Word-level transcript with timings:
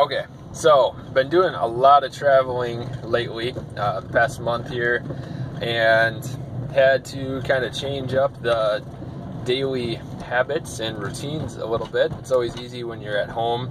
Okay, 0.00 0.24
so 0.52 0.96
been 1.12 1.28
doing 1.28 1.52
a 1.52 1.66
lot 1.66 2.04
of 2.04 2.14
traveling 2.14 2.88
lately, 3.02 3.54
uh, 3.76 4.00
past 4.00 4.40
month 4.40 4.70
here, 4.70 5.04
and 5.60 6.26
had 6.72 7.04
to 7.04 7.42
kind 7.42 7.66
of 7.66 7.74
change 7.74 8.14
up 8.14 8.40
the 8.40 8.82
daily 9.44 9.96
habits 10.24 10.80
and 10.80 11.02
routines 11.02 11.56
a 11.56 11.66
little 11.66 11.86
bit. 11.86 12.10
It's 12.18 12.32
always 12.32 12.56
easy 12.56 12.82
when 12.82 13.02
you're 13.02 13.18
at 13.18 13.28
home 13.28 13.68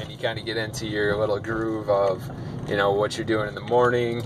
and 0.00 0.10
you 0.10 0.16
kind 0.16 0.38
of 0.38 0.46
get 0.46 0.56
into 0.56 0.86
your 0.86 1.14
little 1.18 1.38
groove 1.38 1.90
of, 1.90 2.26
you 2.66 2.78
know, 2.78 2.92
what 2.92 3.18
you're 3.18 3.26
doing 3.26 3.46
in 3.46 3.54
the 3.54 3.60
morning, 3.60 4.22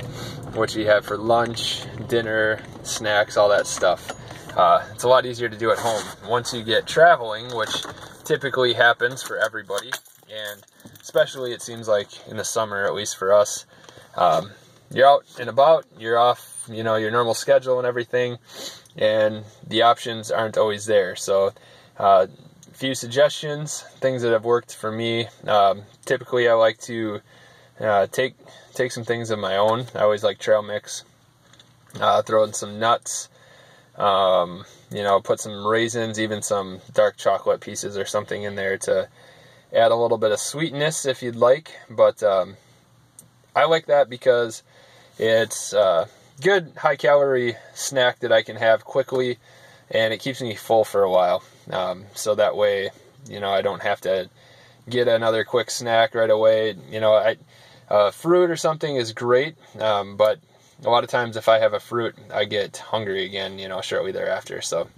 what 0.55 0.77
you 0.77 0.87
have 0.87 1.05
for 1.05 1.19
lunch, 1.19 1.82
dinner, 2.07 2.61
snacks, 2.85 3.37
all 3.37 3.48
that 3.48 3.67
stuff. 3.67 4.12
Uh, 4.57 4.87
it's 4.95 5.03
a 5.03 5.09
lot 5.09 5.27
easier 5.27 5.48
to 5.48 5.59
do 5.59 5.73
at 5.73 5.79
home. 5.79 6.05
Once 6.29 6.55
you 6.55 6.62
get 6.62 6.87
traveling, 6.87 7.53
which 7.57 7.82
typically 8.23 8.73
happens 8.73 9.21
for 9.21 9.37
everybody, 9.37 9.91
and 10.30 10.62
especially 11.01 11.53
it 11.53 11.62
seems 11.62 11.89
like 11.89 12.09
in 12.29 12.37
the 12.37 12.45
summer, 12.45 12.87
at 12.87 12.95
least 12.95 13.16
for 13.16 13.33
us, 13.33 13.66
um, 14.16 14.51
you're 14.93 15.09
out 15.09 15.25
and 15.38 15.48
about, 15.48 15.87
you're 15.98 16.19
off, 16.19 16.66
you 16.70 16.83
know, 16.83 16.97
your 16.97 17.11
normal 17.11 17.34
schedule 17.34 17.79
and 17.79 17.87
everything, 17.87 18.38
and 18.97 19.45
the 19.66 19.83
options 19.83 20.30
aren't 20.30 20.59
always 20.59 20.87
there. 20.87 21.16
So, 21.16 21.52
uh, 21.98 22.27
a 22.70 22.75
few 22.75 22.95
suggestions, 22.95 23.83
things 24.01 24.23
that 24.23 24.33
have 24.33 24.45
worked 24.45 24.75
for 24.75 24.91
me. 24.91 25.27
Um, 25.47 25.83
typically, 26.05 26.48
I 26.48 26.55
like 26.55 26.78
to 26.80 27.20
uh, 27.78 28.06
take 28.06 28.34
take 28.75 28.92
some 28.92 29.05
things 29.05 29.30
of 29.30 29.39
my 29.39 29.56
own. 29.56 29.87
I 29.95 30.01
always 30.01 30.23
like 30.23 30.39
trail 30.39 30.62
mix. 30.62 31.05
Uh, 32.01 32.23
throw 32.23 32.45
in 32.45 32.53
some 32.53 32.78
nuts. 32.78 33.28
Um, 33.97 34.64
you 34.91 35.03
know, 35.03 35.20
put 35.20 35.41
some 35.41 35.67
raisins, 35.67 36.19
even 36.19 36.42
some 36.42 36.80
dark 36.92 37.17
chocolate 37.17 37.61
pieces 37.61 37.97
or 37.98 38.06
something 38.06 38.42
in 38.42 38.55
there 38.55 38.78
to 38.78 39.09
add 39.73 39.92
a 39.92 39.97
little 39.97 40.19
bit 40.19 40.33
of 40.33 40.41
sweetness 40.41 41.06
if 41.06 41.23
you'd 41.23 41.37
like. 41.37 41.73
But 41.88 42.23
um, 42.23 42.56
I 43.55 43.65
like 43.65 43.87
that 43.87 44.09
because 44.09 44.62
it's 45.19 45.72
a 45.72 46.08
good 46.41 46.72
high 46.77 46.97
calorie 46.97 47.56
snack 47.75 48.20
that 48.20 48.33
I 48.33 48.42
can 48.42 48.56
have 48.56 48.84
quickly 48.84 49.39
and 49.91 50.14
it 50.14 50.19
keeps 50.19 50.41
me 50.41 50.55
full 50.55 50.84
for 50.84 51.03
a 51.03 51.11
while. 51.11 51.42
Um, 51.70 52.06
so 52.14 52.34
that 52.34 52.56
way, 52.56 52.91
you 53.28 53.41
know, 53.41 53.50
I 53.50 53.62
don't 53.62 53.83
have 53.83 54.00
to 54.03 54.30
get 54.89 55.08
another 55.08 55.45
quick 55.45 55.70
snack 55.70 56.14
right 56.14 56.30
away. 56.30 56.77
You 56.91 57.00
know, 57.00 57.14
I, 57.14 57.36
uh, 57.89 58.11
fruit 58.11 58.50
or 58.50 58.56
something 58.56 58.97
is 58.97 59.12
great, 59.12 59.56
um, 59.80 60.17
but 60.17 60.39
a 60.84 60.89
lot 60.89 61.05
of 61.05 61.11
times 61.11 61.36
if 61.36 61.48
I 61.48 61.58
have 61.58 61.75
a 61.75 61.80
fruit, 61.80 62.14
I 62.33 62.45
get 62.45 62.78
hungry 62.78 63.25
again, 63.25 63.58
you 63.58 63.69
know, 63.69 63.80
shortly 63.80 64.12
thereafter. 64.12 64.62
So 64.62 64.89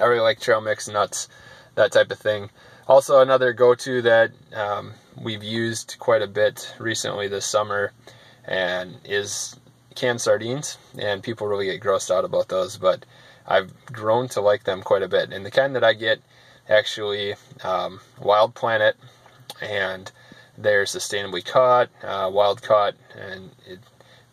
I 0.00 0.04
really 0.04 0.20
like 0.20 0.40
trail 0.40 0.60
mix 0.60 0.88
nuts, 0.88 1.28
that 1.76 1.92
type 1.92 2.10
of 2.10 2.18
thing. 2.18 2.50
Also, 2.90 3.20
another 3.20 3.52
go-to 3.52 4.02
that 4.02 4.32
um, 4.52 4.94
we've 5.16 5.44
used 5.44 5.94
quite 6.00 6.22
a 6.22 6.26
bit 6.26 6.74
recently 6.80 7.28
this 7.28 7.46
summer, 7.46 7.92
and 8.44 8.96
is 9.04 9.54
canned 9.94 10.20
sardines. 10.20 10.76
And 10.98 11.22
people 11.22 11.46
really 11.46 11.66
get 11.66 11.80
grossed 11.80 12.10
out 12.10 12.24
about 12.24 12.48
those, 12.48 12.76
but 12.76 13.06
I've 13.46 13.72
grown 13.86 14.26
to 14.30 14.40
like 14.40 14.64
them 14.64 14.82
quite 14.82 15.04
a 15.04 15.08
bit. 15.08 15.32
And 15.32 15.46
the 15.46 15.52
kind 15.52 15.76
that 15.76 15.84
I 15.84 15.92
get, 15.92 16.20
actually, 16.68 17.36
um, 17.62 18.00
Wild 18.20 18.56
Planet, 18.56 18.96
and 19.60 20.10
they're 20.58 20.82
sustainably 20.82 21.44
caught, 21.44 21.90
uh, 22.02 22.28
wild 22.32 22.60
caught, 22.60 22.96
and 23.16 23.52
it, 23.68 23.78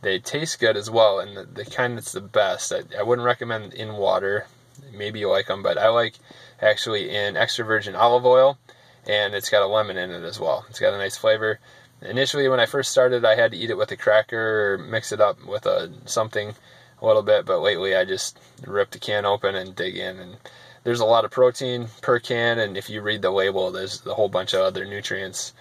they 0.02 0.18
taste 0.18 0.60
good 0.60 0.76
as 0.76 0.90
well. 0.90 1.20
And 1.20 1.38
the, 1.38 1.44
the 1.44 1.66
kind 1.66 1.96
that's 1.96 2.12
the 2.12 2.22
best, 2.22 2.74
I, 2.74 2.82
I 2.98 3.04
wouldn't 3.04 3.26
recommend 3.28 3.76
in 3.76 3.98
water. 3.98 4.48
Maybe 4.94 5.20
you 5.20 5.30
like 5.30 5.48
them, 5.48 5.64
but 5.64 5.78
I 5.78 5.90
like 5.90 6.16
actually 6.62 7.10
in 7.10 7.38
extra 7.38 7.66
virgin 7.66 7.96
olive 7.96 8.26
oil, 8.26 8.58
and 9.06 9.34
it's 9.34 9.50
got 9.50 9.64
a 9.64 9.68
lemon 9.68 9.98
in 9.98 10.12
it 10.12 10.24
as 10.24 10.40
well. 10.40 10.66
It's 10.70 10.80
got 10.80 10.94
a 10.94 10.98
nice 10.98 11.18
flavor. 11.18 11.60
Initially, 12.02 12.48
when 12.48 12.60
I 12.60 12.66
first 12.66 12.92
started, 12.92 13.26
I 13.26 13.36
had 13.36 13.52
to 13.52 13.58
eat 13.58 13.70
it 13.70 13.78
with 13.78 13.92
a 13.92 13.98
cracker 13.98 14.74
or 14.74 14.78
mix 14.78 15.12
it 15.12 15.22
up 15.22 15.44
with 15.46 15.66
a 15.66 15.92
something 16.06 16.54
a 17.02 17.06
little 17.06 17.24
bit, 17.24 17.46
but 17.46 17.62
lately 17.62 17.96
I 17.96 18.06
just 18.06 18.40
rip 18.66 18.92
the 18.92 19.00
can 19.00 19.26
open 19.26 19.56
and 19.56 19.76
dig 19.76 19.98
in 19.98 20.20
and 20.20 20.38
there's 20.84 21.00
a 21.02 21.06
lot 21.06 21.26
of 21.26 21.32
protein 21.32 21.90
per 22.02 22.18
can 22.18 22.58
and 22.60 22.78
if 22.78 22.90
you 22.90 23.02
read 23.02 23.22
the 23.22 23.30
label 23.30 23.72
there's 23.72 24.06
a 24.06 24.14
whole 24.14 24.30
bunch 24.30 24.54
of 24.54 24.62
other 24.62 24.86
nutrients 24.86 25.54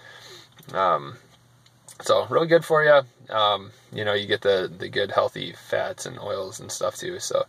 um, 0.73 1.17
so 2.01 2.25
really 2.27 2.47
good 2.47 2.63
for 2.63 2.83
you 2.83 3.01
um, 3.33 3.71
you 3.91 4.05
know 4.05 4.13
you 4.13 4.27
get 4.27 4.41
the 4.41 4.71
the 4.77 4.89
good 4.89 5.11
healthy 5.11 5.53
fats 5.53 6.05
and 6.05 6.19
oils 6.19 6.59
and 6.59 6.71
stuff 6.71 6.95
too 6.95 7.19
so 7.19 7.45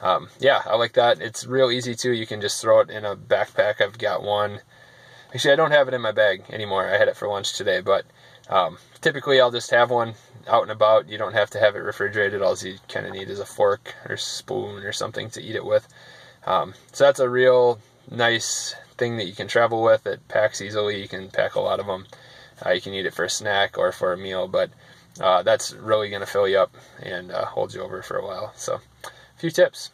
um, 0.00 0.28
yeah, 0.38 0.62
I 0.64 0.76
like 0.76 0.92
that. 0.92 1.20
It's 1.20 1.46
real 1.46 1.70
easy 1.70 1.94
too. 1.94 2.12
You 2.12 2.26
can 2.26 2.40
just 2.40 2.60
throw 2.60 2.80
it 2.80 2.90
in 2.90 3.04
a 3.04 3.16
backpack. 3.16 3.80
I've 3.80 3.98
got 3.98 4.22
one. 4.22 4.60
Actually, 5.34 5.52
I 5.52 5.56
don't 5.56 5.72
have 5.72 5.88
it 5.88 5.94
in 5.94 6.00
my 6.00 6.12
bag 6.12 6.44
anymore. 6.50 6.86
I 6.86 6.96
had 6.96 7.08
it 7.08 7.16
for 7.16 7.28
lunch 7.28 7.54
today, 7.54 7.80
but 7.80 8.04
um, 8.48 8.78
typically 9.00 9.40
I'll 9.40 9.50
just 9.50 9.70
have 9.70 9.90
one 9.90 10.14
out 10.46 10.62
and 10.62 10.70
about. 10.70 11.08
You 11.08 11.18
don't 11.18 11.34
have 11.34 11.50
to 11.50 11.58
have 11.58 11.74
it 11.74 11.80
refrigerated. 11.80 12.42
All 12.42 12.56
you 12.56 12.76
kind 12.88 13.06
of 13.06 13.12
need 13.12 13.28
is 13.28 13.40
a 13.40 13.46
fork 13.46 13.94
or 14.08 14.16
spoon 14.16 14.84
or 14.84 14.92
something 14.92 15.30
to 15.30 15.42
eat 15.42 15.56
it 15.56 15.64
with. 15.64 15.86
Um, 16.46 16.74
so 16.92 17.04
that's 17.04 17.20
a 17.20 17.28
real 17.28 17.80
nice 18.10 18.74
thing 18.96 19.16
that 19.16 19.26
you 19.26 19.34
can 19.34 19.48
travel 19.48 19.82
with. 19.82 20.06
It 20.06 20.26
packs 20.28 20.62
easily. 20.62 21.00
You 21.02 21.08
can 21.08 21.28
pack 21.28 21.56
a 21.56 21.60
lot 21.60 21.80
of 21.80 21.86
them. 21.86 22.06
Uh, 22.64 22.70
you 22.70 22.80
can 22.80 22.94
eat 22.94 23.06
it 23.06 23.14
for 23.14 23.24
a 23.24 23.30
snack 23.30 23.78
or 23.78 23.92
for 23.92 24.12
a 24.12 24.16
meal, 24.16 24.48
but 24.48 24.70
uh, 25.20 25.42
that's 25.42 25.72
really 25.72 26.10
going 26.10 26.20
to 26.20 26.26
fill 26.26 26.48
you 26.48 26.58
up 26.58 26.74
and 27.00 27.30
uh, 27.30 27.44
hold 27.44 27.74
you 27.74 27.82
over 27.82 28.02
for 28.02 28.16
a 28.16 28.26
while. 28.26 28.52
So 28.56 28.80
a 29.04 29.10
few 29.38 29.50
tips. 29.50 29.90